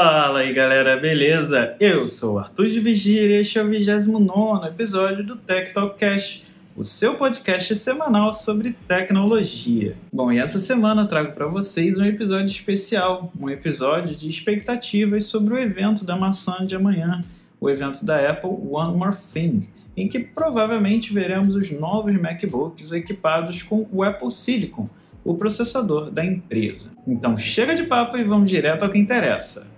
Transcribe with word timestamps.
Fala 0.00 0.38
aí 0.38 0.54
galera, 0.54 0.96
beleza? 0.96 1.74
Eu 1.80 2.06
sou 2.06 2.38
Arthur 2.38 2.68
de 2.68 2.78
Vigir 2.78 3.32
e 3.32 3.40
este 3.40 3.58
é 3.58 3.64
o 3.64 3.68
29 3.68 4.68
episódio 4.68 5.26
do 5.26 5.34
Tech 5.34 5.74
Talk 5.74 5.98
Cash, 5.98 6.44
o 6.76 6.84
seu 6.84 7.16
podcast 7.16 7.74
semanal 7.74 8.32
sobre 8.32 8.76
tecnologia. 8.86 9.96
Bom, 10.12 10.30
e 10.30 10.38
essa 10.38 10.60
semana 10.60 11.02
eu 11.02 11.08
trago 11.08 11.32
para 11.32 11.48
vocês 11.48 11.98
um 11.98 12.04
episódio 12.04 12.46
especial, 12.46 13.32
um 13.40 13.50
episódio 13.50 14.14
de 14.14 14.28
expectativas 14.28 15.24
sobre 15.24 15.54
o 15.54 15.58
evento 15.58 16.04
da 16.04 16.14
maçã 16.14 16.64
de 16.64 16.76
amanhã, 16.76 17.24
o 17.60 17.68
evento 17.68 18.06
da 18.06 18.30
Apple 18.30 18.50
One 18.70 18.96
More 18.96 19.16
Thing, 19.34 19.68
em 19.96 20.06
que 20.06 20.20
provavelmente 20.20 21.12
veremos 21.12 21.56
os 21.56 21.72
novos 21.72 22.14
MacBooks 22.14 22.92
equipados 22.92 23.64
com 23.64 23.84
o 23.90 24.04
Apple 24.04 24.30
Silicon, 24.30 24.88
o 25.24 25.34
processador 25.34 26.08
da 26.08 26.24
empresa. 26.24 26.92
Então 27.04 27.36
chega 27.36 27.74
de 27.74 27.82
papo 27.82 28.16
e 28.16 28.22
vamos 28.22 28.48
direto 28.48 28.84
ao 28.84 28.90
que 28.90 28.98
interessa. 28.98 29.76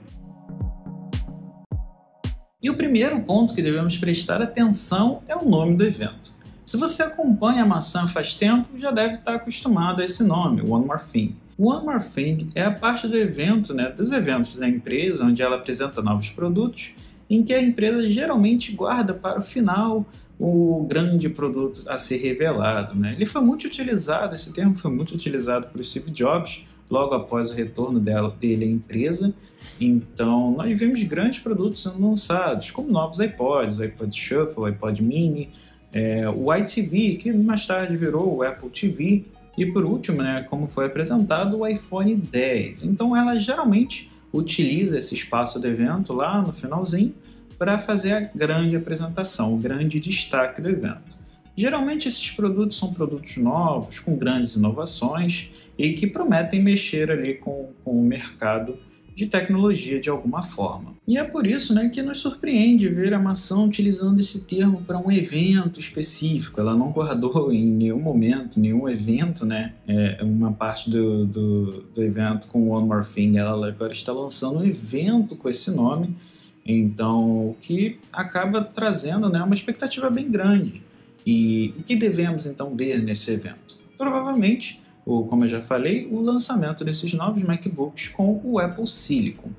E 2.62 2.68
o 2.68 2.76
primeiro 2.76 3.18
ponto 3.22 3.54
que 3.54 3.62
devemos 3.62 3.96
prestar 3.96 4.42
atenção 4.42 5.22
é 5.26 5.34
o 5.34 5.48
nome 5.48 5.76
do 5.76 5.84
evento. 5.84 6.32
Se 6.66 6.76
você 6.76 7.02
acompanha 7.02 7.62
a 7.62 7.66
maçã 7.66 8.06
faz 8.06 8.34
tempo, 8.34 8.78
já 8.78 8.90
deve 8.90 9.14
estar 9.14 9.36
acostumado 9.36 10.02
a 10.02 10.04
esse 10.04 10.22
nome, 10.22 10.60
One 10.60 10.84
More 10.84 11.00
Thing. 11.10 11.34
One 11.58 11.86
More 11.86 12.04
Thing 12.04 12.50
é 12.54 12.62
a 12.62 12.70
parte 12.70 13.08
do 13.08 13.16
evento, 13.16 13.72
né, 13.72 13.88
dos 13.88 14.12
eventos 14.12 14.56
da 14.56 14.68
empresa, 14.68 15.24
onde 15.24 15.40
ela 15.40 15.56
apresenta 15.56 16.02
novos 16.02 16.28
produtos, 16.28 16.90
em 17.30 17.42
que 17.42 17.54
a 17.54 17.62
empresa 17.62 18.04
geralmente 18.04 18.72
guarda 18.72 19.14
para 19.14 19.40
o 19.40 19.42
final 19.42 20.04
o 20.38 20.84
grande 20.86 21.30
produto 21.30 21.82
a 21.86 21.96
ser 21.96 22.18
revelado. 22.18 22.94
Né? 22.94 23.14
Ele 23.14 23.24
foi 23.24 23.40
muito 23.40 23.66
utilizado, 23.66 24.34
esse 24.34 24.52
termo 24.52 24.76
foi 24.76 24.90
muito 24.90 25.14
utilizado 25.14 25.68
por 25.68 25.82
Steve 25.82 26.10
Jobs 26.10 26.66
logo 26.90 27.14
após 27.14 27.50
o 27.50 27.54
retorno 27.54 28.00
dela, 28.00 28.36
dele 28.40 28.64
à 28.64 28.68
empresa. 28.68 29.32
Então, 29.80 30.52
nós 30.52 30.78
vimos 30.78 31.02
grandes 31.04 31.38
produtos 31.38 31.82
sendo 31.82 32.00
lançados, 32.02 32.70
como 32.70 32.90
novos 32.90 33.20
iPods, 33.20 33.80
iPod 33.80 34.14
Shuffle, 34.14 34.66
iPod 34.66 35.02
Mini, 35.02 35.50
é, 35.92 36.28
o 36.28 36.54
iTV, 36.54 37.16
que 37.16 37.32
mais 37.32 37.66
tarde 37.66 37.96
virou 37.96 38.36
o 38.36 38.42
Apple 38.42 38.68
TV, 38.68 39.24
e 39.56 39.66
por 39.66 39.84
último, 39.84 40.22
né, 40.22 40.46
como 40.48 40.66
foi 40.66 40.86
apresentado, 40.86 41.58
o 41.58 41.66
iPhone 41.66 42.14
10. 42.14 42.84
Então, 42.84 43.16
ela 43.16 43.36
geralmente 43.38 44.10
utiliza 44.32 44.98
esse 44.98 45.14
espaço 45.14 45.60
do 45.60 45.66
evento 45.66 46.12
lá 46.12 46.40
no 46.40 46.52
finalzinho 46.52 47.14
para 47.58 47.78
fazer 47.78 48.12
a 48.12 48.20
grande 48.20 48.76
apresentação, 48.76 49.54
o 49.54 49.58
grande 49.58 50.00
destaque 50.00 50.62
do 50.62 50.68
evento. 50.68 51.19
Geralmente 51.56 52.08
esses 52.08 52.30
produtos 52.30 52.78
são 52.78 52.92
produtos 52.92 53.36
novos, 53.36 53.98
com 53.98 54.16
grandes 54.16 54.54
inovações 54.54 55.50
e 55.76 55.92
que 55.92 56.06
prometem 56.06 56.62
mexer 56.62 57.10
ali 57.10 57.34
com, 57.34 57.70
com 57.84 58.00
o 58.00 58.04
mercado 58.04 58.78
de 59.14 59.26
tecnologia 59.26 60.00
de 60.00 60.08
alguma 60.08 60.42
forma. 60.42 60.94
E 61.06 61.18
é 61.18 61.24
por 61.24 61.46
isso 61.46 61.74
né, 61.74 61.88
que 61.88 62.00
nos 62.00 62.18
surpreende 62.18 62.88
ver 62.88 63.12
a 63.12 63.18
maçã 63.18 63.60
utilizando 63.60 64.18
esse 64.20 64.46
termo 64.46 64.82
para 64.86 64.98
um 64.98 65.10
evento 65.10 65.78
específico. 65.78 66.60
Ela 66.60 66.74
não 66.74 66.90
guardou 66.90 67.52
em 67.52 67.66
nenhum 67.66 68.00
momento, 68.00 68.58
nenhum 68.58 68.88
evento, 68.88 69.44
né, 69.44 69.74
é, 69.86 70.20
uma 70.22 70.52
parte 70.52 70.88
do, 70.88 71.26
do, 71.26 71.82
do 71.94 72.02
evento 72.02 72.46
com 72.48 72.70
One 72.70 72.86
More 72.86 73.04
Thing. 73.04 73.36
Ela 73.36 73.68
agora 73.68 73.92
está 73.92 74.12
lançando 74.12 74.60
um 74.60 74.64
evento 74.64 75.36
com 75.36 75.48
esse 75.48 75.70
nome 75.70 76.16
então, 76.64 77.48
o 77.48 77.56
que 77.60 77.98
acaba 78.12 78.62
trazendo 78.62 79.28
né, 79.28 79.42
uma 79.42 79.54
expectativa 79.54 80.10
bem 80.10 80.30
grande. 80.30 80.82
E 81.26 81.74
o 81.78 81.82
que 81.82 81.96
devemos 81.96 82.46
então 82.46 82.74
ver 82.74 83.02
nesse 83.02 83.30
evento? 83.30 83.78
Provavelmente, 83.96 84.80
ou 85.04 85.26
como 85.26 85.44
eu 85.44 85.48
já 85.48 85.60
falei, 85.60 86.06
o 86.10 86.20
lançamento 86.20 86.84
desses 86.84 87.12
novos 87.12 87.42
MacBooks 87.42 88.08
com 88.08 88.40
o 88.42 88.58
Apple 88.58 88.86
Silicon. 88.86 89.50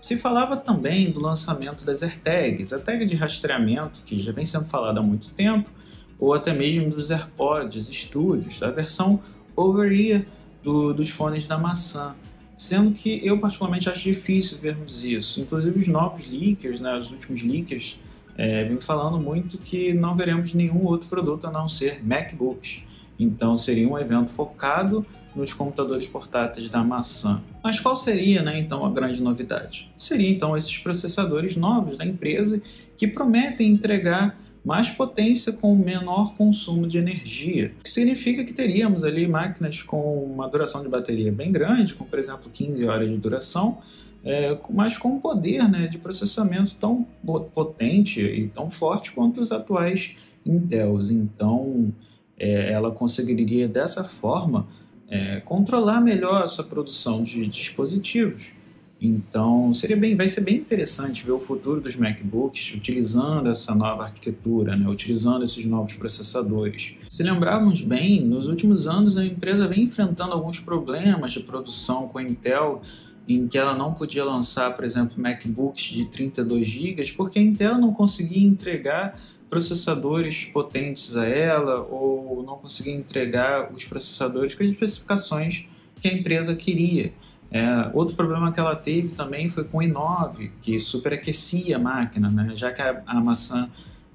Se 0.00 0.16
falava 0.16 0.56
também 0.56 1.10
do 1.10 1.20
lançamento 1.20 1.84
das 1.84 2.02
AirTags, 2.02 2.72
a 2.72 2.78
tag 2.78 3.04
de 3.04 3.14
rastreamento 3.14 4.00
que 4.06 4.20
já 4.20 4.32
vem 4.32 4.46
sendo 4.46 4.64
falada 4.64 5.00
há 5.00 5.02
muito 5.02 5.34
tempo, 5.34 5.70
ou 6.18 6.32
até 6.32 6.52
mesmo 6.52 6.90
dos 6.90 7.10
AirPods 7.10 7.86
Studios, 7.88 8.62
a 8.62 8.70
versão 8.70 9.20
over-ear 9.54 10.24
do, 10.62 10.94
dos 10.94 11.10
fones 11.10 11.46
da 11.46 11.58
maçã 11.58 12.14
sendo 12.60 12.92
que 12.92 13.26
eu 13.26 13.38
particularmente 13.38 13.88
acho 13.88 14.04
difícil 14.04 14.60
vermos 14.60 15.02
isso. 15.02 15.40
Inclusive 15.40 15.78
os 15.78 15.88
novos 15.88 16.26
leakers, 16.26 16.78
né, 16.78 16.94
os 16.94 17.10
últimos 17.10 17.40
leakers, 17.40 17.98
é, 18.40 18.64
vêm 18.64 18.80
falando 18.80 19.18
muito 19.18 19.58
que 19.58 19.92
não 19.92 20.16
veremos 20.16 20.54
nenhum 20.54 20.86
outro 20.86 21.06
produto 21.10 21.46
a 21.46 21.50
não 21.50 21.68
ser 21.68 22.02
MacBooks. 22.02 22.82
Então 23.18 23.58
seria 23.58 23.86
um 23.86 23.98
evento 23.98 24.30
focado 24.30 25.04
nos 25.36 25.52
computadores 25.52 26.06
portáteis 26.06 26.70
da 26.70 26.82
maçã. 26.82 27.42
Mas 27.62 27.78
qual 27.78 27.94
seria, 27.94 28.40
né, 28.40 28.58
então, 28.58 28.86
a 28.86 28.90
grande 28.90 29.22
novidade? 29.22 29.92
Seria 29.98 30.30
então 30.30 30.56
esses 30.56 30.78
processadores 30.78 31.54
novos 31.54 31.98
da 31.98 32.06
empresa 32.06 32.62
que 32.96 33.06
prometem 33.06 33.70
entregar 33.70 34.40
mais 34.64 34.88
potência 34.88 35.52
com 35.52 35.74
menor 35.74 36.32
consumo 36.34 36.86
de 36.86 36.96
energia, 36.96 37.72
o 37.80 37.82
que 37.82 37.90
significa 37.90 38.42
que 38.42 38.52
teríamos 38.54 39.04
ali 39.04 39.28
máquinas 39.28 39.82
com 39.82 40.24
uma 40.24 40.48
duração 40.48 40.82
de 40.82 40.88
bateria 40.88 41.30
bem 41.30 41.52
grande, 41.52 41.94
com 41.94 42.04
por 42.04 42.18
exemplo 42.18 42.50
15 42.50 42.84
horas 42.84 43.10
de 43.10 43.16
duração, 43.16 43.78
é, 44.24 44.58
mas 44.70 44.98
com 44.98 45.16
um 45.16 45.20
poder 45.20 45.68
né, 45.68 45.86
de 45.86 45.98
processamento 45.98 46.74
tão 46.74 47.06
potente 47.54 48.20
e 48.20 48.48
tão 48.48 48.70
forte 48.70 49.12
quanto 49.12 49.40
os 49.40 49.52
atuais 49.52 50.14
Intels. 50.44 51.10
Então, 51.10 51.92
é, 52.38 52.72
ela 52.72 52.90
conseguiria 52.90 53.68
dessa 53.68 54.04
forma 54.04 54.66
é, 55.08 55.40
controlar 55.40 56.00
melhor 56.00 56.42
a 56.42 56.48
sua 56.48 56.64
produção 56.64 57.22
de 57.22 57.46
dispositivos 57.46 58.52
então, 59.00 59.72
seria 59.72 59.96
bem, 59.96 60.14
vai 60.14 60.28
ser 60.28 60.42
bem 60.42 60.56
interessante 60.56 61.24
ver 61.24 61.32
o 61.32 61.40
futuro 61.40 61.80
dos 61.80 61.96
MacBooks 61.96 62.74
utilizando 62.74 63.48
essa 63.48 63.74
nova 63.74 64.04
arquitetura, 64.04 64.76
né, 64.76 64.86
utilizando 64.86 65.42
esses 65.42 65.64
novos 65.64 65.94
processadores. 65.94 66.96
Se 67.08 67.22
lembrarmos 67.22 67.80
bem, 67.80 68.20
nos 68.20 68.46
últimos 68.46 68.86
anos 68.86 69.16
a 69.16 69.24
empresa 69.24 69.66
vem 69.66 69.84
enfrentando 69.84 70.34
alguns 70.34 70.60
problemas 70.60 71.32
de 71.32 71.40
produção 71.40 72.08
com 72.08 72.18
a 72.18 72.22
Intel, 72.22 72.82
em 73.28 73.46
que 73.46 73.56
ela 73.56 73.74
não 73.74 73.94
podia 73.94 74.24
lançar, 74.24 74.74
por 74.74 74.84
exemplo, 74.84 75.20
MacBooks 75.20 75.84
de 75.84 76.04
32 76.06 76.66
GB, 76.66 77.12
porque 77.16 77.38
a 77.38 77.42
Intel 77.42 77.78
não 77.78 77.92
conseguia 77.92 78.46
entregar 78.46 79.20
processadores 79.48 80.44
potentes 80.44 81.16
a 81.16 81.26
ela 81.26 81.80
ou 81.82 82.42
não 82.44 82.56
conseguia 82.56 82.94
entregar 82.94 83.72
os 83.72 83.84
processadores 83.84 84.54
com 84.54 84.62
as 84.62 84.68
especificações 84.68 85.66
que 86.00 86.08
a 86.08 86.12
empresa 86.12 86.54
queria. 86.54 87.12
É, 87.50 87.90
outro 87.92 88.14
problema 88.14 88.52
que 88.52 88.60
ela 88.60 88.76
teve 88.76 89.08
também 89.08 89.48
foi 89.48 89.64
com 89.64 89.78
o 89.78 89.80
i9, 89.80 90.52
que 90.62 90.78
superaquecia 90.78 91.76
a 91.76 91.78
máquina, 91.80 92.30
né? 92.30 92.52
já 92.54 92.70
que 92.72 92.80
a, 92.80 93.02
a 93.04 93.20
maçã 93.20 93.68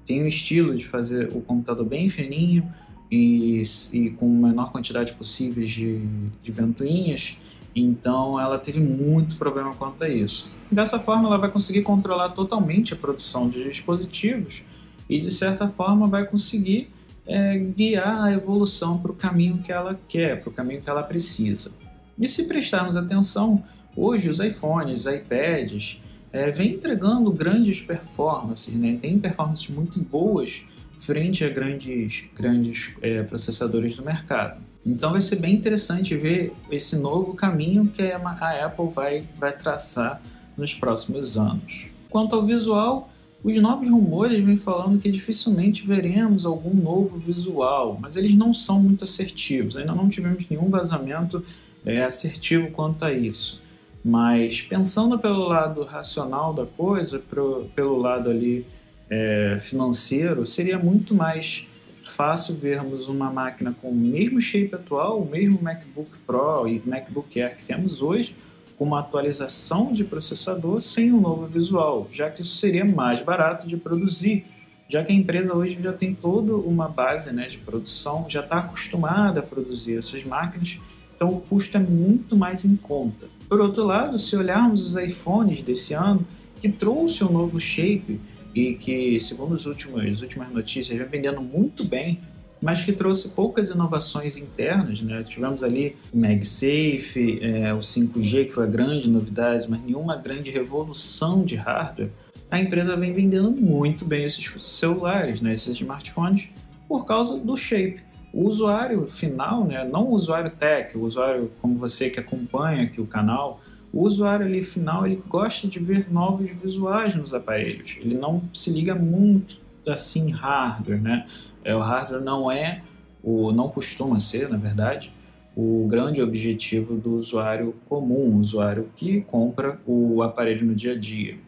tem 0.06 0.22
o 0.22 0.26
estilo 0.26 0.74
de 0.74 0.86
fazer 0.86 1.28
o 1.34 1.42
computador 1.42 1.84
bem 1.84 2.08
fininho 2.08 2.72
e, 3.10 3.62
e 3.92 4.10
com 4.10 4.26
a 4.26 4.48
menor 4.48 4.72
quantidade 4.72 5.12
possível 5.12 5.64
de, 5.66 6.00
de 6.42 6.52
ventoinhas, 6.52 7.36
então 7.82 8.40
ela 8.40 8.58
teve 8.58 8.80
muito 8.80 9.36
problema 9.36 9.74
quanto 9.74 10.02
a 10.02 10.08
isso. 10.08 10.50
Dessa 10.70 10.98
forma, 10.98 11.28
ela 11.28 11.38
vai 11.38 11.50
conseguir 11.50 11.82
controlar 11.82 12.30
totalmente 12.30 12.94
a 12.94 12.96
produção 12.96 13.48
de 13.48 13.62
dispositivos 13.62 14.64
e, 15.08 15.20
de 15.20 15.30
certa 15.30 15.68
forma, 15.68 16.08
vai 16.08 16.24
conseguir 16.24 16.90
é, 17.26 17.58
guiar 17.58 18.24
a 18.24 18.32
evolução 18.32 18.98
para 18.98 19.12
o 19.12 19.14
caminho 19.14 19.58
que 19.58 19.70
ela 19.70 19.98
quer, 20.08 20.40
para 20.40 20.50
o 20.50 20.52
caminho 20.52 20.80
que 20.80 20.88
ela 20.88 21.02
precisa. 21.02 21.72
E 22.18 22.26
se 22.26 22.44
prestarmos 22.44 22.96
atenção, 22.96 23.62
hoje 23.94 24.30
os 24.30 24.40
iPhones, 24.40 25.04
iPads, 25.04 26.00
é, 26.32 26.50
vem 26.50 26.74
entregando 26.74 27.30
grandes 27.30 27.80
performances, 27.80 28.74
né? 28.74 28.98
tem 29.00 29.18
performances 29.18 29.68
muito 29.68 29.98
boas 30.00 30.66
frente 30.98 31.44
a 31.44 31.48
grandes, 31.48 32.24
grandes 32.34 32.94
é, 33.02 33.22
processadores 33.22 33.96
do 33.96 34.04
mercado. 34.04 34.60
Então 34.86 35.10
vai 35.10 35.20
ser 35.20 35.36
bem 35.36 35.52
interessante 35.52 36.16
ver 36.16 36.52
esse 36.70 36.96
novo 36.96 37.34
caminho 37.34 37.88
que 37.88 38.02
a 38.02 38.64
Apple 38.64 38.88
vai, 38.94 39.28
vai 39.36 39.52
traçar 39.52 40.22
nos 40.56 40.72
próximos 40.72 41.36
anos. 41.36 41.90
Quanto 42.08 42.36
ao 42.36 42.46
visual, 42.46 43.10
os 43.42 43.56
novos 43.56 43.90
rumores 43.90 44.38
vêm 44.44 44.56
falando 44.56 45.00
que 45.00 45.10
dificilmente 45.10 45.84
veremos 45.84 46.46
algum 46.46 46.72
novo 46.72 47.18
visual, 47.18 47.98
mas 48.00 48.14
eles 48.16 48.36
não 48.36 48.54
são 48.54 48.80
muito 48.80 49.02
assertivos. 49.02 49.76
Ainda 49.76 49.92
não 49.92 50.08
tivemos 50.08 50.48
nenhum 50.48 50.70
vazamento 50.70 51.44
é, 51.84 52.04
assertivo 52.04 52.70
quanto 52.70 53.04
a 53.04 53.12
isso. 53.12 53.60
Mas 54.04 54.60
pensando 54.60 55.18
pelo 55.18 55.48
lado 55.48 55.82
racional 55.82 56.54
da 56.54 56.64
coisa, 56.64 57.18
pro, 57.18 57.68
pelo 57.74 57.96
lado 57.98 58.30
ali 58.30 58.64
é, 59.10 59.58
financeiro, 59.60 60.46
seria 60.46 60.78
muito 60.78 61.12
mais 61.12 61.66
fácil 62.08 62.54
vermos 62.54 63.08
uma 63.08 63.30
máquina 63.30 63.74
com 63.80 63.90
o 63.90 63.94
mesmo 63.94 64.40
shape 64.40 64.74
atual, 64.74 65.20
o 65.20 65.30
mesmo 65.30 65.58
MacBook 65.60 66.10
Pro 66.26 66.66
e 66.66 66.82
MacBook 66.84 67.40
Air 67.40 67.56
que 67.56 67.64
temos 67.64 68.02
hoje, 68.02 68.36
com 68.76 68.84
uma 68.84 69.00
atualização 69.00 69.92
de 69.92 70.04
processador 70.04 70.80
sem 70.80 71.12
um 71.12 71.20
novo 71.20 71.46
visual, 71.46 72.06
já 72.10 72.30
que 72.30 72.42
isso 72.42 72.56
seria 72.56 72.84
mais 72.84 73.20
barato 73.22 73.66
de 73.66 73.76
produzir, 73.76 74.44
já 74.88 75.02
que 75.02 75.12
a 75.12 75.14
empresa 75.14 75.54
hoje 75.54 75.80
já 75.82 75.92
tem 75.92 76.14
toda 76.14 76.54
uma 76.54 76.88
base 76.88 77.32
né, 77.34 77.46
de 77.46 77.58
produção, 77.58 78.26
já 78.28 78.40
está 78.40 78.58
acostumada 78.58 79.40
a 79.40 79.42
produzir 79.42 79.96
essas 79.96 80.22
máquinas 80.24 80.78
então 81.16 81.32
o 81.32 81.40
custo 81.40 81.78
é 81.78 81.80
muito 81.80 82.36
mais 82.36 82.64
em 82.64 82.76
conta. 82.76 83.28
Por 83.48 83.60
outro 83.60 83.82
lado, 83.82 84.18
se 84.18 84.36
olharmos 84.36 84.82
os 84.82 85.02
iPhones 85.02 85.62
desse 85.62 85.94
ano, 85.94 86.24
que 86.60 86.68
trouxe 86.68 87.24
um 87.24 87.32
novo 87.32 87.58
shape 87.58 88.20
e 88.56 88.72
que, 88.72 89.20
segundo 89.20 89.54
os 89.54 89.66
últimos, 89.66 90.02
as 90.02 90.22
últimas 90.22 90.50
notícias, 90.50 90.98
vem 90.98 91.06
vendendo 91.06 91.42
muito 91.42 91.84
bem, 91.84 92.18
mas 92.58 92.82
que 92.82 92.90
trouxe 92.90 93.28
poucas 93.28 93.68
inovações 93.68 94.38
internas. 94.38 95.02
Né? 95.02 95.22
Tivemos 95.22 95.62
ali 95.62 95.94
o 96.10 96.18
MagSafe, 96.18 97.38
é, 97.42 97.74
o 97.74 97.80
5G, 97.80 98.46
que 98.46 98.52
foi 98.52 98.64
a 98.64 98.66
grande 98.66 99.10
novidade, 99.10 99.68
mas 99.68 99.82
nenhuma 99.82 100.16
grande 100.16 100.50
revolução 100.50 101.44
de 101.44 101.54
hardware. 101.54 102.10
A 102.50 102.58
empresa 102.58 102.96
vem 102.96 103.12
vendendo 103.12 103.50
muito 103.50 104.06
bem 104.06 104.24
esses 104.24 104.50
celulares, 104.62 105.42
né? 105.42 105.52
esses 105.52 105.78
smartphones, 105.78 106.48
por 106.88 107.04
causa 107.04 107.38
do 107.38 107.58
shape. 107.58 108.00
O 108.32 108.48
usuário 108.48 109.06
final, 109.06 109.66
né? 109.66 109.84
não 109.84 110.04
o 110.04 110.14
usuário 110.14 110.50
tech, 110.50 110.96
o 110.96 111.02
usuário 111.02 111.52
como 111.60 111.76
você 111.76 112.08
que 112.08 112.18
acompanha 112.18 112.84
aqui 112.84 113.02
o 113.02 113.06
canal, 113.06 113.60
o 113.96 114.02
usuário 114.02 114.44
ali 114.44 114.62
final 114.62 115.06
ele 115.06 115.22
gosta 115.26 115.66
de 115.66 115.78
ver 115.78 116.12
novos 116.12 116.50
visuais 116.50 117.14
nos 117.14 117.32
aparelhos. 117.32 117.96
Ele 117.98 118.14
não 118.14 118.42
se 118.52 118.70
liga 118.70 118.94
muito 118.94 119.56
assim 119.88 120.30
hardware, 120.30 121.00
né? 121.00 121.26
É, 121.64 121.74
o 121.74 121.80
hardware 121.80 122.22
não 122.22 122.52
é 122.52 122.82
o 123.22 123.52
não 123.52 123.70
costuma 123.70 124.20
ser, 124.20 124.50
na 124.50 124.58
verdade, 124.58 125.10
o 125.56 125.86
grande 125.88 126.20
objetivo 126.20 126.96
do 126.96 127.14
usuário 127.14 127.74
comum, 127.88 128.38
usuário 128.38 128.90
que 128.94 129.22
compra 129.22 129.80
o 129.86 130.22
aparelho 130.22 130.66
no 130.66 130.74
dia 130.74 130.92
a 130.92 130.98
dia. 130.98 131.38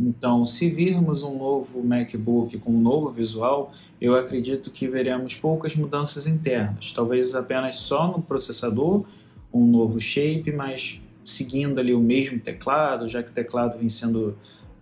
Então, 0.00 0.46
se 0.46 0.70
virmos 0.70 1.24
um 1.24 1.36
novo 1.36 1.82
MacBook 1.82 2.56
com 2.58 2.70
um 2.70 2.80
novo 2.80 3.10
visual, 3.10 3.72
eu 4.00 4.14
acredito 4.14 4.70
que 4.70 4.86
veremos 4.86 5.34
poucas 5.34 5.74
mudanças 5.74 6.28
internas, 6.28 6.92
talvez 6.92 7.34
apenas 7.34 7.74
só 7.74 8.06
no 8.06 8.22
processador, 8.22 9.04
um 9.52 9.66
novo 9.66 10.00
shape, 10.00 10.52
mas 10.52 11.00
seguindo 11.28 11.78
ali 11.78 11.94
o 11.94 12.00
mesmo 12.00 12.38
teclado, 12.38 13.08
já 13.08 13.22
que 13.22 13.30
o 13.30 13.32
teclado 13.32 13.78
vem 13.78 13.88
sendo 13.88 14.36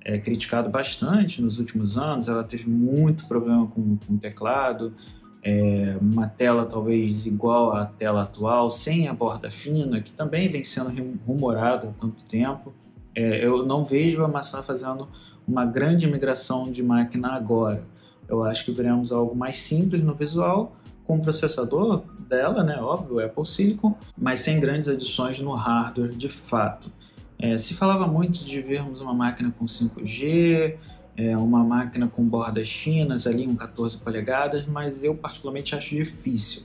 é, 0.05 0.19
criticado 0.19 0.71
bastante 0.71 1.43
nos 1.43 1.59
últimos 1.59 1.99
anos, 1.99 2.29
ela 2.29 2.45
teve 2.45 2.69
muito 2.69 3.27
problema 3.27 3.67
com, 3.67 3.99
o 4.09 4.19
teclado, 4.19 4.95
é, 5.43 5.97
uma 6.01 6.29
tela 6.29 6.65
talvez 6.65 7.27
igual 7.27 7.73
à 7.75 7.85
tela 7.85 8.23
atual, 8.23 8.71
sem 8.71 9.09
a 9.09 9.13
borda 9.13 9.51
fina, 9.51 10.01
que 10.01 10.13
também 10.13 10.49
vem 10.49 10.63
sendo 10.63 11.19
rumorada 11.27 11.89
há 11.89 12.01
tanto 12.01 12.23
tempo. 12.25 12.73
É, 13.15 13.45
eu 13.45 13.67
não 13.67 13.85
vejo 13.85 14.23
a 14.23 14.29
maçã 14.29 14.63
fazendo 14.63 15.09
uma 15.47 15.65
grande 15.65 16.07
migração 16.07 16.71
de 16.71 16.83
máquina 16.83 17.33
agora. 17.33 17.83
Eu 18.29 18.45
acho 18.45 18.65
que 18.65 18.71
veremos 18.73 19.11
algo 19.11 19.35
mais 19.35 19.59
simples 19.59 20.03
no 20.03 20.15
visual, 20.15 20.77
com 21.07 21.17
o 21.17 21.21
processador 21.23 22.03
dela, 22.29 22.65
né, 22.65 22.77
óbvio, 22.81 23.25
Apple 23.25 23.47
Silicon, 23.47 23.97
mas 24.19 24.41
sem 24.41 24.59
grandes 24.59 24.89
adições 24.89 25.39
no 25.41 25.53
hardware 25.53 26.13
de 26.13 26.29
fato. 26.29 26.91
É, 27.39 27.57
se 27.59 27.75
falava 27.75 28.07
muito 28.07 28.45
de 28.45 28.61
vermos 28.61 29.01
uma 29.01 29.15
máquina 29.15 29.53
com 29.57 29.67
5G, 29.67 30.77
é, 31.17 31.37
uma 31.37 31.63
máquina 31.63 32.09
com 32.09 32.25
bordas 32.25 32.71
finas, 32.71 33.27
ali 33.27 33.47
um 33.47 33.55
14 33.55 33.99
polegadas, 33.99 34.67
mas 34.67 35.03
eu 35.03 35.15
particularmente 35.15 35.75
acho 35.75 35.95
difícil. 35.95 36.63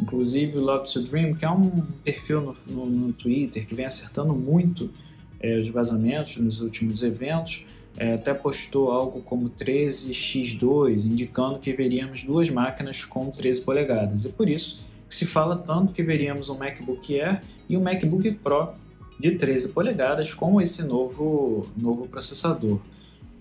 Inclusive 0.00 0.58
o 0.58 0.60
Love 0.60 0.92
to 0.92 1.02
Dream, 1.02 1.34
que 1.34 1.44
é 1.44 1.50
um 1.50 1.82
perfil 2.02 2.40
no, 2.40 2.56
no, 2.66 2.86
no 2.86 3.12
Twitter 3.12 3.66
que 3.66 3.74
vem 3.74 3.86
acertando 3.86 4.34
muito 4.34 4.90
é, 5.40 5.58
os 5.58 5.68
vazamentos 5.68 6.36
nos 6.36 6.60
últimos 6.60 7.02
eventos, 7.02 7.64
é, 7.96 8.14
até 8.14 8.34
postou 8.34 8.90
algo 8.90 9.20
como 9.22 9.50
13x2, 9.50 11.04
indicando 11.04 11.58
que 11.58 11.72
veríamos 11.72 12.24
duas 12.24 12.50
máquinas 12.50 13.04
com 13.04 13.30
13 13.30 13.62
polegadas. 13.62 14.26
É 14.26 14.28
por 14.28 14.48
isso 14.48 14.84
que 15.08 15.14
se 15.14 15.26
fala 15.26 15.56
tanto 15.56 15.94
que 15.94 16.02
veríamos 16.02 16.48
um 16.48 16.58
MacBook 16.58 17.20
Air 17.20 17.42
e 17.68 17.76
um 17.76 17.82
MacBook 17.82 18.32
Pro 18.32 18.72
de 19.18 19.32
13 19.32 19.68
polegadas 19.68 20.34
com 20.34 20.60
esse 20.60 20.82
novo, 20.82 21.68
novo 21.76 22.08
processador. 22.08 22.80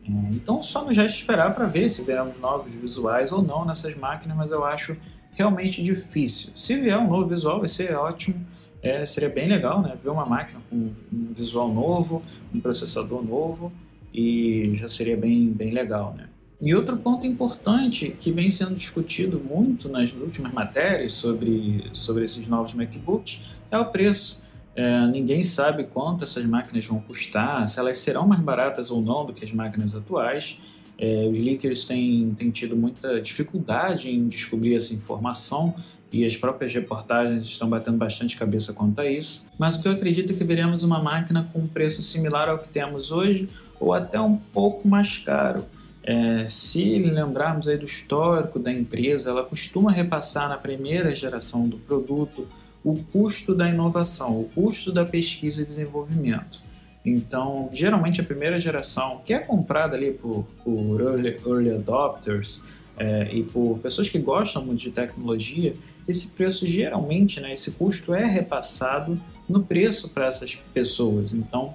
É, 0.06 0.12
então 0.32 0.62
só 0.62 0.86
nos 0.86 0.96
resta 0.96 1.18
esperar 1.18 1.56
para 1.56 1.66
ver 1.66 1.90
se 1.90 2.04
veremos 2.04 2.40
novos 2.40 2.72
visuais 2.72 3.32
ou 3.32 3.42
não 3.42 3.66
nessas 3.66 3.96
máquinas, 3.96 4.38
mas 4.38 4.52
eu 4.52 4.64
acho 4.64 4.96
realmente 5.32 5.82
difícil. 5.82 6.52
Se 6.56 6.80
vier 6.80 6.98
um 6.98 7.08
novo 7.08 7.28
visual 7.28 7.60
vai 7.60 7.70
ser 7.70 7.96
ótimo, 7.96 8.46
é, 8.84 9.04
seria 9.06 9.30
bem 9.30 9.48
legal, 9.48 9.82
né? 9.82 9.98
Ver 10.04 10.10
uma 10.10 10.26
máquina 10.26 10.62
com 10.70 10.76
um 11.12 11.34
visual 11.34 11.74
novo, 11.74 12.22
um 12.54 12.60
processador 12.60 13.24
novo 13.24 13.72
e 14.14 14.76
já 14.76 14.88
seria 14.88 15.18
bem, 15.18 15.48
bem 15.52 15.72
legal, 15.72 16.14
né? 16.16 16.28
E 16.62 16.74
outro 16.74 16.96
ponto 16.96 17.28
importante 17.28 18.16
que 18.20 18.32
vem 18.32 18.50
sendo 18.50 18.76
discutido 18.76 19.38
muito 19.38 19.90
nas 19.90 20.14
últimas 20.14 20.54
matérias 20.54 21.14
sobre, 21.14 21.90
sobre 21.92 22.24
esses 22.24 22.48
novos 22.48 22.74
MacBooks 22.74 23.42
é 23.70 23.78
o 23.78 23.86
preço. 23.86 24.42
É, 24.76 25.06
ninguém 25.08 25.44
sabe 25.44 25.84
quanto 25.84 26.24
essas 26.24 26.46
máquinas 26.46 26.86
vão 26.86 27.02
custar, 27.02 27.68
se 27.68 27.80
elas 27.80 28.00
serão 28.00 28.26
mais 28.26 28.42
baratas 28.42 28.90
ou 28.92 29.02
não 29.02 29.26
do 29.26 29.34
que 29.34 29.44
as 29.44 29.52
máquinas 29.52 29.94
atuais. 29.94 30.60
É, 30.98 31.28
os 31.28 31.38
leakers 31.38 31.86
têm, 31.86 32.34
têm 32.36 32.50
tido 32.50 32.76
muita 32.78 33.20
dificuldade 33.20 34.10
em 34.10 34.28
descobrir 34.28 34.76
essa 34.76 34.94
informação 34.94 35.76
e 36.14 36.24
as 36.24 36.38
próprias 36.38 36.72
reportagens 36.72 37.48
estão 37.48 37.68
batendo 37.68 37.98
bastante 37.98 38.38
cabeça 38.38 38.72
quanto 38.72 39.02
a 39.02 39.10
isso. 39.10 39.50
Mas 39.58 39.76
o 39.76 39.82
que 39.82 39.88
eu 39.88 39.92
acredito 39.92 40.32
é 40.32 40.36
que 40.36 40.44
veremos 40.44 40.84
uma 40.84 41.02
máquina 41.02 41.50
com 41.52 41.60
um 41.60 41.68
preço 41.68 42.04
similar 42.04 42.48
ao 42.48 42.60
que 42.60 42.70
temos 42.70 43.12
hoje 43.12 43.50
ou 43.80 43.94
até 43.94 44.22
um 44.22 44.38
pouco 44.38 44.88
mais 44.88 45.18
caro. 45.18 45.66
É, 46.04 46.48
se 46.48 47.00
lembrarmos 47.00 47.68
aí 47.68 47.78
do 47.78 47.86
histórico 47.86 48.60
da 48.60 48.72
empresa, 48.72 49.32
ela 49.32 49.44
costuma 49.44 49.92
repassar 49.92 50.48
na 50.48 50.58
primeira 50.58 51.16
geração 51.16 51.68
do 51.68 51.78
produto 51.78 52.48
o 52.84 53.02
custo 53.12 53.56
da 53.56 53.68
inovação, 53.68 54.40
o 54.40 54.44
custo 54.54 54.92
da 54.92 55.06
pesquisa 55.06 55.64
e 55.64 55.66
desenvolvimento. 55.66 56.62
Então, 57.04 57.70
geralmente 57.74 58.22
a 58.22 58.24
primeira 58.24 58.60
geração, 58.60 59.22
que 59.26 59.34
é 59.34 59.40
comprada 59.40 59.96
ali 59.96 60.12
por, 60.12 60.46
por 60.64 61.02
early, 61.02 61.40
early 61.46 61.72
adopters 61.72 62.64
é, 62.98 63.30
e 63.34 63.44
por 63.44 63.80
pessoas 63.80 64.10
que 64.10 64.20
gostam 64.20 64.64
muito 64.64 64.80
de 64.80 64.92
tecnologia, 64.92 65.76
esse 66.08 66.32
preço 66.32 66.68
geralmente, 66.68 67.40
né, 67.40 67.54
esse 67.54 67.72
custo 67.72 68.14
é 68.14 68.26
repassado 68.26 69.20
no 69.48 69.64
preço 69.64 70.10
para 70.10 70.28
essas 70.28 70.56
pessoas. 70.74 71.34
Então, 71.34 71.74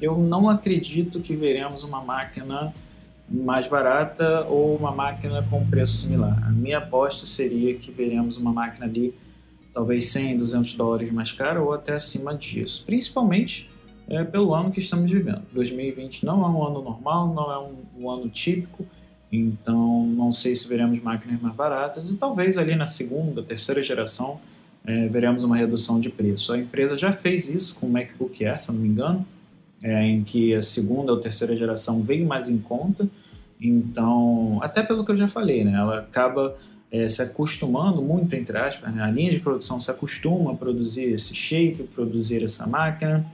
eu 0.00 0.18
não 0.18 0.48
acredito 0.48 1.20
que 1.20 1.34
veremos 1.34 1.82
uma 1.82 2.02
máquina 2.02 2.72
mais 3.28 3.66
barata 3.66 4.44
ou 4.44 4.76
uma 4.76 4.90
máquina 4.90 5.42
com 5.48 5.66
preço 5.66 5.96
similar. 5.96 6.42
A 6.44 6.50
minha 6.50 6.78
aposta 6.78 7.24
seria 7.24 7.74
que 7.74 7.90
veremos 7.90 8.36
uma 8.36 8.52
máquina 8.52 8.86
ali 8.86 9.14
talvez 9.72 10.08
100, 10.08 10.38
200 10.38 10.74
dólares 10.74 11.10
mais 11.10 11.32
cara 11.32 11.62
ou 11.62 11.72
até 11.72 11.94
acima 11.94 12.34
disso, 12.34 12.84
principalmente 12.84 13.70
é, 14.08 14.22
pelo 14.22 14.54
ano 14.54 14.70
que 14.70 14.80
estamos 14.80 15.10
vivendo. 15.10 15.42
2020 15.52 16.26
não 16.26 16.42
é 16.42 16.48
um 16.48 16.62
ano 16.66 16.82
normal, 16.82 17.32
não 17.32 17.52
é 17.52 17.58
um, 17.58 18.02
um 18.02 18.10
ano 18.10 18.28
típico, 18.28 18.86
então, 19.32 20.06
não 20.06 20.30
sei 20.30 20.54
se 20.54 20.68
veremos 20.68 21.00
máquinas 21.00 21.40
mais 21.40 21.54
baratas 21.54 22.10
e 22.10 22.16
talvez 22.16 22.58
ali 22.58 22.76
na 22.76 22.86
segunda, 22.86 23.42
terceira 23.42 23.82
geração 23.82 24.38
é, 24.84 25.08
veremos 25.08 25.42
uma 25.42 25.56
redução 25.56 25.98
de 25.98 26.10
preço. 26.10 26.52
A 26.52 26.58
empresa 26.58 26.96
já 26.98 27.12
fez 27.12 27.48
isso 27.48 27.76
com 27.76 27.86
o 27.86 27.90
MacBook 27.90 28.44
Air, 28.44 28.60
se 28.60 28.70
não 28.70 28.78
me 28.78 28.88
engano, 28.88 29.26
é, 29.82 30.04
em 30.04 30.22
que 30.22 30.54
a 30.54 30.62
segunda 30.62 31.12
ou 31.12 31.18
terceira 31.18 31.56
geração 31.56 32.02
veio 32.02 32.26
mais 32.26 32.48
em 32.48 32.58
conta. 32.58 33.08
Então, 33.58 34.58
até 34.60 34.82
pelo 34.82 35.04
que 35.04 35.12
eu 35.12 35.16
já 35.16 35.28
falei, 35.28 35.64
né, 35.64 35.72
ela 35.74 36.00
acaba 36.00 36.54
é, 36.90 37.08
se 37.08 37.22
acostumando 37.22 38.02
muito, 38.02 38.34
entre 38.34 38.58
aspas, 38.58 38.92
né, 38.92 39.02
a 39.02 39.10
linha 39.10 39.30
de 39.30 39.40
produção 39.40 39.80
se 39.80 39.90
acostuma 39.90 40.52
a 40.52 40.54
produzir 40.54 41.04
esse 41.04 41.34
shape, 41.34 41.84
produzir 41.94 42.42
essa 42.42 42.66
máquina, 42.66 43.24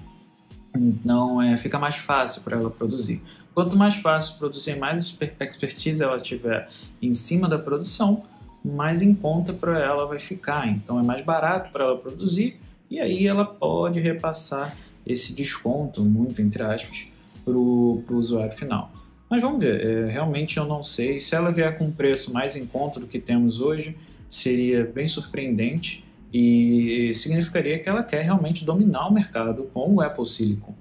então 0.76 1.43
é, 1.43 1.57
fica 1.57 1.78
mais 1.78 1.97
fácil 1.97 2.43
para 2.43 2.57
ela 2.57 2.71
produzir. 2.71 3.21
Quanto 3.59 3.77
mais 3.77 3.97
fácil 3.97 4.38
produzir, 4.38 4.77
mais 4.77 5.19
expertise 5.41 6.00
ela 6.00 6.21
tiver 6.21 6.69
em 7.03 7.12
cima 7.12 7.49
da 7.49 7.59
produção, 7.59 8.23
mais 8.65 9.03
em 9.03 9.12
conta 9.12 9.53
para 9.53 9.83
ela 9.83 10.07
vai 10.07 10.21
ficar. 10.21 10.69
Então 10.69 10.97
é 11.00 11.03
mais 11.03 11.23
barato 11.23 11.73
para 11.73 11.83
ela 11.83 11.97
produzir 11.97 12.61
e 12.88 13.00
aí 13.00 13.27
ela 13.27 13.45
pode 13.45 13.99
repassar 13.99 14.77
esse 15.05 15.33
desconto, 15.33 16.05
muito 16.05 16.41
entre 16.41 16.62
aspas, 16.62 17.09
para 17.45 17.53
o 17.53 18.05
usuário 18.11 18.53
final. 18.53 18.93
Mas 19.29 19.43
vamos 19.43 19.59
ver, 19.59 19.85
é, 19.85 20.09
realmente 20.09 20.57
eu 20.57 20.65
não 20.65 20.85
sei. 20.85 21.19
Se 21.19 21.35
ela 21.35 21.50
vier 21.50 21.77
com 21.77 21.87
um 21.87 21.91
preço 21.91 22.33
mais 22.33 22.55
em 22.55 22.65
conta 22.65 23.00
do 23.00 23.09
que 23.09 23.19
temos 23.19 23.61
hoje, 23.61 23.99
seria 24.31 24.85
bem 24.85 25.09
surpreendente 25.09 26.05
e 26.33 27.12
significaria 27.12 27.77
que 27.81 27.88
ela 27.88 28.05
quer 28.05 28.23
realmente 28.23 28.65
dominar 28.65 29.09
o 29.09 29.12
mercado 29.12 29.65
com 29.75 29.97
o 29.97 30.00
Apple 30.00 30.29
Silicon. 30.29 30.77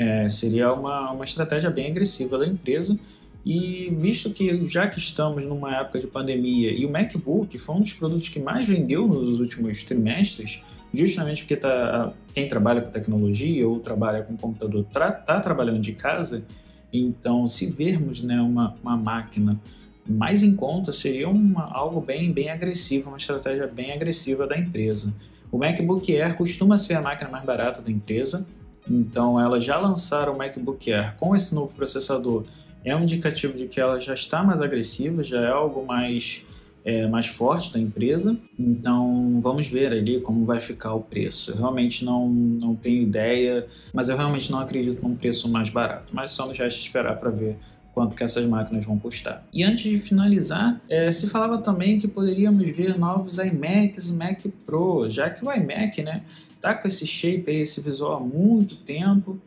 É, 0.00 0.30
seria 0.30 0.72
uma, 0.72 1.10
uma 1.10 1.26
estratégia 1.26 1.68
bem 1.68 1.90
agressiva 1.90 2.38
da 2.38 2.46
empresa. 2.46 2.98
E 3.44 3.94
visto 3.98 4.30
que 4.30 4.66
já 4.66 4.88
que 4.88 4.98
estamos 4.98 5.44
numa 5.44 5.76
época 5.76 5.98
de 5.98 6.06
pandemia 6.06 6.72
e 6.72 6.86
o 6.86 6.90
MacBook 6.90 7.58
foi 7.58 7.74
um 7.74 7.80
dos 7.80 7.92
produtos 7.92 8.30
que 8.30 8.40
mais 8.40 8.66
vendeu 8.66 9.06
nos 9.06 9.40
últimos 9.40 9.84
trimestres, 9.84 10.62
justamente 10.92 11.42
porque 11.42 11.56
tá, 11.56 12.14
quem 12.34 12.48
trabalha 12.48 12.80
com 12.80 12.90
tecnologia 12.90 13.68
ou 13.68 13.78
trabalha 13.78 14.22
com 14.22 14.36
computador 14.38 14.86
está 14.88 15.12
tá 15.12 15.38
trabalhando 15.38 15.80
de 15.80 15.92
casa, 15.92 16.44
então 16.90 17.46
se 17.46 17.70
vermos 17.70 18.22
né, 18.22 18.40
uma, 18.40 18.74
uma 18.82 18.96
máquina 18.96 19.60
mais 20.06 20.42
em 20.42 20.56
conta, 20.56 20.94
seria 20.94 21.28
uma, 21.28 21.70
algo 21.72 22.00
bem, 22.00 22.32
bem 22.32 22.48
agressivo, 22.48 23.08
uma 23.08 23.18
estratégia 23.18 23.66
bem 23.66 23.92
agressiva 23.92 24.46
da 24.46 24.56
empresa. 24.58 25.14
O 25.52 25.58
MacBook 25.58 26.14
Air 26.14 26.36
costuma 26.36 26.78
ser 26.78 26.94
a 26.94 27.02
máquina 27.02 27.30
mais 27.30 27.44
barata 27.44 27.82
da 27.82 27.90
empresa, 27.90 28.46
Então, 28.88 29.40
elas 29.40 29.64
já 29.64 29.78
lançaram 29.78 30.34
o 30.34 30.38
MacBook 30.38 30.92
Air 30.92 31.16
com 31.16 31.34
esse 31.34 31.54
novo 31.54 31.72
processador. 31.74 32.44
É 32.84 32.96
um 32.96 33.02
indicativo 33.02 33.54
de 33.54 33.66
que 33.66 33.80
ela 33.80 33.98
já 34.00 34.14
está 34.14 34.42
mais 34.42 34.60
agressiva, 34.60 35.22
já 35.22 35.40
é 35.40 35.50
algo 35.50 35.84
mais 35.84 36.46
é, 36.84 37.06
mais 37.06 37.26
forte 37.26 37.72
da 37.72 37.78
empresa. 37.78 38.36
Então 38.58 39.40
vamos 39.42 39.66
ver 39.66 39.92
ali 39.92 40.20
como 40.20 40.44
vai 40.44 40.60
ficar 40.60 40.94
o 40.94 41.00
preço. 41.00 41.52
Eu 41.52 41.56
realmente 41.56 42.04
não, 42.04 42.28
não 42.28 42.74
tenho 42.74 43.02
ideia, 43.02 43.66
mas 43.92 44.08
eu 44.08 44.16
realmente 44.16 44.50
não 44.50 44.60
acredito 44.60 45.02
num 45.02 45.14
preço 45.14 45.48
mais 45.48 45.68
barato. 45.68 46.10
Mas 46.12 46.32
só 46.32 46.46
nos 46.46 46.58
resta 46.58 46.80
esperar 46.80 47.16
para 47.18 47.30
ver 47.30 47.56
quanto 48.00 48.16
que 48.16 48.24
essas 48.24 48.46
máquinas 48.46 48.82
vão 48.82 48.98
custar. 48.98 49.46
E 49.52 49.62
antes 49.62 49.82
de 49.82 49.98
finalizar, 49.98 50.80
é, 50.88 51.12
se 51.12 51.28
falava 51.28 51.58
também 51.58 51.98
que 51.98 52.08
poderíamos 52.08 52.64
ver 52.70 52.98
novos 52.98 53.36
iMacs 53.36 54.08
e 54.08 54.12
Mac 54.14 54.40
Pro, 54.64 55.10
já 55.10 55.28
que 55.28 55.44
o 55.44 55.52
iMac, 55.52 56.02
né, 56.02 56.22
tá 56.62 56.74
com 56.74 56.88
esse 56.88 57.06
shape 57.06 57.44
aí, 57.48 57.60
esse 57.60 57.82
visual 57.82 58.16
há 58.16 58.20
muito 58.20 58.74
tempo, 58.76 59.38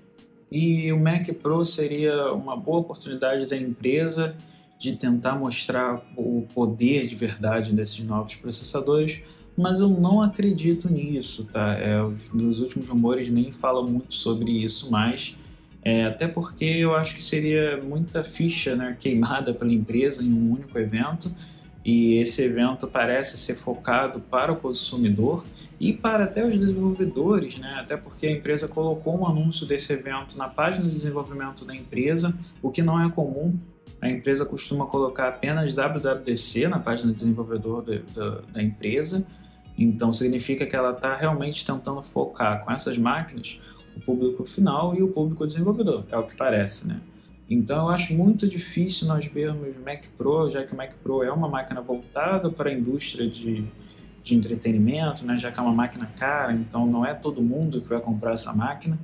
e 0.52 0.94
o 0.94 1.00
Mac 1.00 1.28
Pro 1.42 1.66
seria 1.66 2.32
uma 2.32 2.56
boa 2.56 2.82
oportunidade 2.82 3.48
da 3.48 3.58
empresa 3.58 4.36
de 4.80 4.96
tentar 4.96 5.36
mostrar 5.36 6.04
o 6.16 6.46
poder 6.54 7.08
de 7.08 7.16
verdade 7.16 7.74
desses 7.74 8.06
novos 8.06 8.36
processadores, 8.36 9.24
mas 9.58 9.80
eu 9.80 9.90
não 9.90 10.22
acredito 10.22 10.94
nisso, 10.94 11.50
tá? 11.52 11.74
É, 11.80 12.00
os, 12.04 12.32
nos 12.32 12.60
últimos 12.60 12.88
rumores 12.88 13.28
nem 13.30 13.52
falam 13.52 13.88
muito 13.88 14.14
sobre 14.14 14.52
isso 14.52 14.92
mais, 14.92 15.36
é, 15.84 16.06
até 16.06 16.28
porque 16.28 16.66
eu 16.66 16.96
acho 16.96 17.16
que 17.16 17.24
seria 17.24 17.78
muita 17.84 18.24
ficha 18.24 18.76
né, 18.76 18.96
queimada 19.00 19.54
pela 19.54 19.72
empresa 19.72 20.24
em 20.24 20.32
um 20.32 20.54
único 20.54 20.78
evento, 20.80 21.34
e 21.84 22.16
esse 22.16 22.42
evento 22.42 22.88
parece 22.88 23.38
ser 23.38 23.56
focado 23.56 24.22
para 24.22 24.54
o 24.54 24.56
consumidor 24.56 25.44
e 25.78 25.92
para 25.92 26.24
até 26.24 26.46
os 26.46 26.58
desenvolvedores, 26.58 27.58
né? 27.58 27.76
até 27.78 27.98
porque 27.98 28.26
a 28.26 28.32
empresa 28.32 28.70
colocou 28.70 29.20
um 29.20 29.28
anúncio 29.28 29.66
desse 29.66 29.92
evento 29.92 30.38
na 30.38 30.48
página 30.48 30.86
de 30.86 30.92
desenvolvimento 30.92 31.66
da 31.66 31.76
empresa, 31.76 32.34
o 32.62 32.72
que 32.72 32.82
não 32.82 33.04
é 33.06 33.12
comum. 33.12 33.60
A 34.02 34.10
empresa 34.10 34.46
costuma 34.46 34.86
colocar 34.86 35.28
apenas 35.28 35.74
WWDC 35.74 36.70
na 36.70 36.80
página 36.80 37.12
de 37.12 37.20
desenvolvedor 37.20 37.84
de, 37.84 38.00
de, 38.00 38.54
da 38.54 38.64
empresa, 38.64 39.28
então 39.78 40.14
significa 40.14 40.66
que 40.66 40.76
ela 40.76 40.92
está 40.92 41.16
realmente 41.16 41.66
tentando 41.66 42.02
focar 42.02 42.64
com 42.64 42.72
essas 42.72 42.98
máquinas 42.98 43.60
o 43.96 44.02
público 44.02 44.46
final 44.46 44.96
e 44.96 45.04
o 45.04 45.08
público 45.10 45.46
desenvolvedor, 45.46 46.06
é 46.12 46.18
o 46.18 46.24
que 46.24 46.36
parece, 46.36 46.88
né? 46.88 47.00
Então 47.50 47.86
eu 47.86 47.90
acho 47.90 48.14
muito 48.14 48.48
difícil 48.48 49.08
nós 49.08 49.26
vermos 49.26 49.76
Mac 49.86 50.04
Pro, 50.18 50.50
já 50.50 50.64
que 50.64 50.74
o 50.74 50.78
Mac 50.78 50.92
Pro 51.04 51.24
é 51.24 51.32
uma 51.32 51.48
máquina 51.48 51.82
voltada 51.82 52.50
para 52.50 52.70
a 52.70 52.74
indústria 52.74 53.30
de, 53.30 53.66
de 54.24 54.36
entretenimento, 54.36 55.26
né? 55.26 55.38
já 55.38 55.52
que 55.52 55.60
é 55.60 55.62
uma 55.62 55.74
máquina 55.74 56.06
cara, 56.18 56.54
então 56.54 56.88
não 56.88 57.06
é 57.06 57.14
todo 57.14 57.42
mundo 57.42 57.82
que 57.82 57.90
vai 57.90 58.00
comprar 58.00 58.34
essa 58.34 58.54
máquina. 58.54 58.98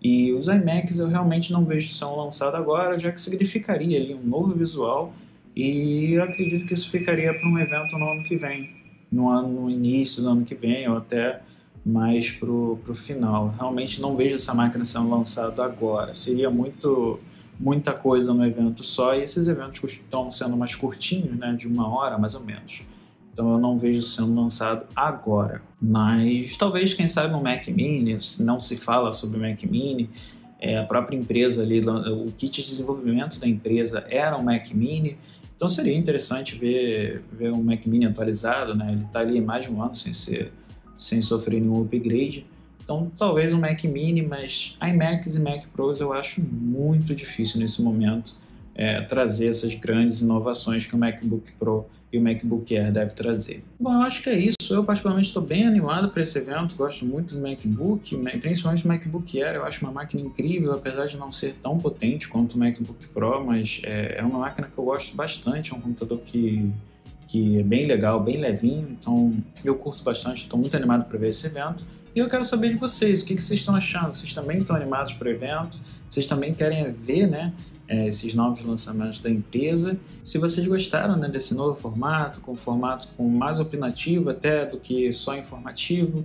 E 0.00 0.32
os 0.32 0.48
iMacs 0.48 0.98
eu 0.98 1.08
realmente 1.08 1.52
não 1.52 1.64
vejo 1.64 1.92
são 1.92 2.16
lançados 2.16 2.54
agora, 2.54 2.98
já 2.98 3.12
que 3.12 3.20
significaria 3.20 3.98
ali 3.98 4.14
um 4.14 4.22
novo 4.22 4.54
visual 4.54 5.12
e 5.54 6.14
eu 6.14 6.22
acredito 6.22 6.66
que 6.66 6.74
isso 6.74 6.90
ficaria 6.90 7.34
para 7.34 7.48
um 7.48 7.58
evento 7.58 7.98
no 7.98 8.10
ano 8.10 8.24
que 8.24 8.36
vem, 8.36 8.70
no, 9.10 9.28
ano, 9.28 9.62
no 9.62 9.70
início 9.70 10.22
do 10.22 10.30
ano 10.30 10.44
que 10.44 10.54
vem 10.54 10.88
ou 10.88 10.96
até 10.96 11.42
mais 11.84 12.30
para 12.30 12.50
o 12.50 12.94
final. 12.94 13.54
Realmente 13.58 14.00
não 14.00 14.16
vejo 14.16 14.36
essa 14.36 14.54
máquina 14.54 14.84
sendo 14.84 15.08
lançada 15.08 15.64
agora. 15.64 16.14
Seria 16.14 16.50
muito 16.50 17.18
muita 17.58 17.92
coisa 17.92 18.32
no 18.32 18.44
evento 18.44 18.82
só 18.82 19.14
e 19.14 19.22
esses 19.22 19.46
eventos 19.46 19.92
estão 19.92 20.32
sendo 20.32 20.56
mais 20.56 20.74
curtinhos, 20.74 21.36
né, 21.38 21.52
de 21.52 21.68
uma 21.68 21.86
hora 21.94 22.16
mais 22.16 22.34
ou 22.34 22.42
menos. 22.42 22.80
Então 23.32 23.52
eu 23.52 23.58
não 23.58 23.78
vejo 23.78 24.02
sendo 24.02 24.34
lançado 24.34 24.86
agora. 24.96 25.62
Mas 25.80 26.56
talvez, 26.56 26.94
quem 26.94 27.06
sabe, 27.06 27.34
um 27.34 27.42
Mac 27.42 27.66
Mini, 27.68 28.18
não 28.40 28.60
se 28.60 28.76
fala 28.76 29.12
sobre 29.12 29.38
o 29.38 29.40
Mac 29.40 29.62
Mini. 29.64 30.10
É, 30.58 30.78
a 30.78 30.84
própria 30.84 31.16
empresa 31.16 31.62
ali, 31.62 31.80
o 31.80 32.32
kit 32.36 32.60
de 32.60 32.68
desenvolvimento 32.68 33.38
da 33.38 33.46
empresa 33.46 34.04
era 34.08 34.36
um 34.36 34.42
Mac 34.42 34.70
Mini. 34.72 35.16
Então 35.56 35.68
seria 35.68 35.94
interessante 35.96 36.56
ver, 36.56 37.22
ver 37.32 37.52
um 37.52 37.62
Mac 37.62 37.86
Mini 37.86 38.06
atualizado, 38.06 38.74
né? 38.74 38.92
Ele 38.92 39.04
está 39.04 39.20
ali 39.20 39.40
mais 39.40 39.64
de 39.64 39.70
um 39.70 39.82
ano 39.82 39.94
sem, 39.94 40.12
ser, 40.12 40.52
sem 41.00 41.22
sofrer 41.22 41.60
nenhum 41.60 41.82
upgrade. 41.82 42.46
Então 42.84 43.10
talvez 43.16 43.54
um 43.54 43.60
Mac 43.60 43.82
Mini, 43.84 44.22
mas 44.22 44.76
iMacs 44.82 45.34
e 45.36 45.40
Mac 45.40 45.64
Pros 45.72 46.00
eu 46.00 46.12
acho 46.12 46.44
muito 46.44 47.14
difícil 47.14 47.60
nesse 47.60 47.82
momento 47.82 48.34
é, 48.74 49.00
trazer 49.02 49.48
essas 49.48 49.74
grandes 49.74 50.20
inovações 50.20 50.86
que 50.86 50.94
o 50.94 50.98
MacBook 50.98 51.52
Pro 51.58 51.86
e 52.12 52.18
o 52.18 52.22
MacBook 52.22 52.76
Air 52.76 52.92
deve 52.92 53.14
trazer. 53.14 53.62
Bom, 53.78 53.92
eu 53.92 54.00
acho 54.00 54.22
que 54.22 54.30
é 54.30 54.38
isso. 54.38 54.56
Eu 54.68 54.82
particularmente 54.82 55.28
estou 55.28 55.42
bem 55.42 55.66
animado 55.66 56.10
para 56.10 56.22
esse 56.22 56.36
evento. 56.38 56.74
Gosto 56.74 57.04
muito 57.04 57.36
do 57.36 57.40
MacBook, 57.40 58.16
principalmente 58.40 58.82
do 58.82 58.88
MacBook 58.88 59.40
Air. 59.40 59.56
Eu 59.56 59.64
acho 59.64 59.84
uma 59.84 59.92
máquina 59.92 60.22
incrível, 60.22 60.72
apesar 60.72 61.06
de 61.06 61.16
não 61.16 61.30
ser 61.30 61.54
tão 61.54 61.78
potente 61.78 62.28
quanto 62.28 62.54
o 62.54 62.58
MacBook 62.58 63.06
Pro, 63.08 63.44
mas 63.44 63.80
é, 63.84 64.16
é 64.18 64.24
uma 64.24 64.40
máquina 64.40 64.68
que 64.72 64.76
eu 64.76 64.84
gosto 64.84 65.14
bastante. 65.14 65.72
É 65.72 65.76
um 65.76 65.80
computador 65.80 66.18
que 66.24 66.72
que 67.30 67.58
é 67.58 67.62
bem 67.62 67.86
legal, 67.86 68.20
bem 68.20 68.38
levinho. 68.38 68.96
Então 68.98 69.36
eu 69.64 69.76
curto 69.76 70.02
bastante. 70.02 70.42
Estou 70.42 70.58
muito 70.58 70.76
animado 70.76 71.04
para 71.04 71.18
ver 71.18 71.30
esse 71.30 71.46
evento. 71.46 71.84
E 72.14 72.18
eu 72.18 72.28
quero 72.28 72.44
saber 72.44 72.70
de 72.70 72.78
vocês, 72.78 73.22
o 73.22 73.24
que, 73.24 73.36
que 73.36 73.42
vocês 73.42 73.60
estão 73.60 73.74
achando? 73.74 74.12
Vocês 74.12 74.34
também 74.34 74.58
estão 74.58 74.74
animados 74.74 75.12
para 75.12 75.28
o 75.28 75.30
evento? 75.30 75.78
Vocês 76.08 76.26
também 76.26 76.52
querem 76.52 76.90
ver, 76.92 77.28
né? 77.28 77.52
é, 77.90 78.06
esses 78.06 78.32
novos 78.34 78.64
lançamentos 78.64 79.18
da 79.18 79.28
empresa. 79.28 79.98
Se 80.22 80.38
vocês 80.38 80.64
gostaram 80.64 81.16
né, 81.16 81.28
desse 81.28 81.52
novo 81.54 81.74
formato, 81.74 82.40
com 82.40 82.52
um 82.52 82.56
formato 82.56 83.08
com 83.16 83.28
mais 83.28 83.58
opinativo 83.58 84.30
até 84.30 84.64
do 84.64 84.78
que 84.78 85.12
só 85.12 85.36
informativo, 85.36 86.24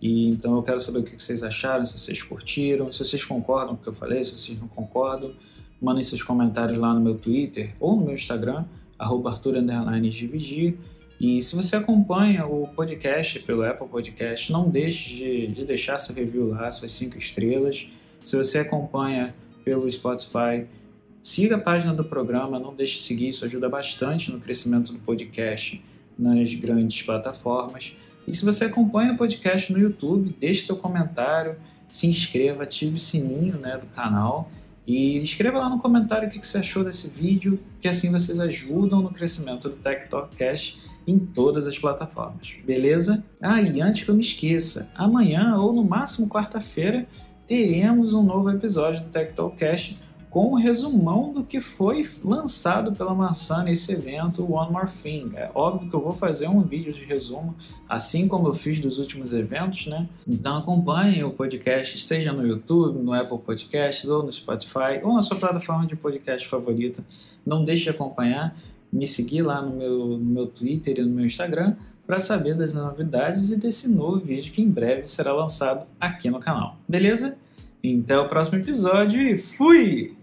e 0.00 0.28
então 0.28 0.54
eu 0.54 0.62
quero 0.62 0.78
saber 0.78 0.98
o 0.98 1.02
que 1.02 1.18
vocês 1.18 1.42
acharam, 1.42 1.82
se 1.86 1.98
vocês 1.98 2.22
curtiram, 2.22 2.92
se 2.92 2.98
vocês 2.98 3.24
concordam 3.24 3.74
com 3.74 3.80
o 3.80 3.82
que 3.82 3.88
eu 3.88 3.94
falei, 3.94 4.22
se 4.26 4.38
vocês 4.38 4.60
não 4.60 4.68
concordam, 4.68 5.32
mandem 5.80 6.04
seus 6.04 6.22
comentários 6.22 6.78
lá 6.78 6.92
no 6.92 7.00
meu 7.00 7.14
Twitter 7.14 7.74
ou 7.80 7.96
no 7.96 8.04
meu 8.04 8.14
Instagram, 8.14 8.66
arroba 8.98 9.40
E 11.20 11.42
se 11.42 11.56
você 11.56 11.76
acompanha 11.76 12.46
o 12.46 12.68
podcast 12.68 13.38
pelo 13.40 13.64
Apple 13.64 13.88
Podcast, 13.88 14.52
não 14.52 14.68
deixe 14.68 15.16
de, 15.16 15.46
de 15.48 15.64
deixar 15.64 15.98
seu 15.98 16.14
review 16.14 16.48
lá, 16.48 16.70
suas 16.72 16.92
cinco 16.92 17.18
estrelas. 17.18 17.88
Se 18.24 18.36
você 18.36 18.58
acompanha 18.58 19.34
pelo 19.64 19.90
Spotify, 19.90 20.66
Siga 21.26 21.56
a 21.56 21.58
página 21.58 21.92
do 21.92 22.04
programa, 22.04 22.56
não 22.56 22.72
deixe 22.72 22.98
de 22.98 23.02
seguir, 23.02 23.30
isso 23.30 23.44
ajuda 23.44 23.68
bastante 23.68 24.30
no 24.30 24.38
crescimento 24.38 24.92
do 24.92 24.98
podcast 25.00 25.82
nas 26.16 26.54
grandes 26.54 27.02
plataformas. 27.02 27.96
E 28.28 28.32
se 28.32 28.44
você 28.44 28.66
acompanha 28.66 29.12
o 29.12 29.16
podcast 29.16 29.72
no 29.72 29.78
YouTube, 29.80 30.36
deixe 30.38 30.60
seu 30.60 30.76
comentário, 30.76 31.56
se 31.90 32.06
inscreva, 32.06 32.62
ative 32.62 32.94
o 32.94 32.98
sininho 33.00 33.58
né, 33.58 33.76
do 33.76 33.86
canal 33.86 34.48
e 34.86 35.18
escreva 35.18 35.58
lá 35.58 35.68
no 35.68 35.80
comentário 35.80 36.28
o 36.28 36.30
que 36.30 36.46
você 36.46 36.58
achou 36.58 36.84
desse 36.84 37.08
vídeo, 37.10 37.58
que 37.80 37.88
assim 37.88 38.10
vocês 38.10 38.38
ajudam 38.38 39.02
no 39.02 39.10
crescimento 39.10 39.68
do 39.68 39.76
Tech 39.76 40.08
Talk 40.08 40.36
Cash 40.36 40.78
em 41.06 41.18
todas 41.18 41.66
as 41.66 41.78
plataformas, 41.78 42.54
beleza? 42.64 43.24
Ah, 43.40 43.60
e 43.60 43.80
antes 43.80 44.04
que 44.04 44.10
eu 44.10 44.14
me 44.14 44.22
esqueça, 44.22 44.90
amanhã 44.94 45.56
ou 45.56 45.72
no 45.72 45.84
máximo 45.84 46.28
quarta-feira 46.28 47.06
teremos 47.46 48.12
um 48.12 48.22
novo 48.22 48.50
episódio 48.50 49.02
do 49.02 49.10
Tech 49.10 49.32
Talk 49.34 49.56
Cash 49.56 49.96
com 50.30 50.52
um 50.52 50.54
resumão 50.54 51.32
do 51.32 51.42
que 51.42 51.60
foi 51.60 52.08
lançado 52.22 52.92
pela 52.92 53.14
maçã 53.14 53.62
nesse 53.62 53.92
evento 53.92 54.50
One 54.52 54.72
More 54.72 54.90
Thing. 54.90 55.30
É 55.34 55.50
óbvio 55.54 55.88
que 55.88 55.96
eu 55.96 56.00
vou 56.00 56.12
fazer 56.12 56.48
um 56.48 56.60
vídeo 56.62 56.92
de 56.92 57.04
resumo, 57.04 57.54
assim 57.88 58.28
como 58.28 58.48
eu 58.48 58.54
fiz 58.54 58.78
dos 58.78 58.98
últimos 58.98 59.32
eventos, 59.32 59.86
né? 59.86 60.08
Então 60.26 60.58
acompanhem 60.58 61.24
o 61.24 61.30
podcast, 61.30 61.98
seja 61.98 62.32
no 62.32 62.46
YouTube, 62.46 62.98
no 62.98 63.12
Apple 63.12 63.38
Podcasts, 63.38 64.08
ou 64.08 64.22
no 64.22 64.32
Spotify, 64.32 65.00
ou 65.02 65.14
na 65.14 65.22
sua 65.22 65.36
plataforma 65.36 65.86
de 65.86 65.96
podcast 65.96 66.46
favorita. 66.46 67.04
Não 67.44 67.64
deixe 67.64 67.84
de 67.84 67.90
acompanhar, 67.90 68.56
me 68.92 69.06
seguir 69.06 69.42
lá 69.42 69.62
no 69.62 69.74
meu, 69.74 70.06
no 70.06 70.18
meu 70.18 70.46
Twitter 70.46 70.98
e 70.98 71.02
no 71.02 71.10
meu 71.10 71.26
Instagram 71.26 71.76
para 72.06 72.18
saber 72.18 72.54
das 72.54 72.72
novidades 72.72 73.50
e 73.50 73.58
desse 73.58 73.92
novo 73.92 74.20
vídeo 74.20 74.52
que 74.52 74.62
em 74.62 74.70
breve 74.70 75.06
será 75.06 75.32
lançado 75.32 75.86
aqui 76.00 76.30
no 76.30 76.38
canal. 76.38 76.76
Beleza? 76.88 77.36
Então, 77.82 78.24
o 78.24 78.28
próximo 78.28 78.58
episódio 78.58 79.20
e 79.20 79.36
fui! 79.36 80.15